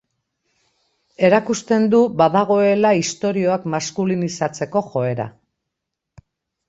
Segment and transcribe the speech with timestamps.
[1.27, 5.33] Erakusten du badagoela istorioak maskulinizatzeko joera.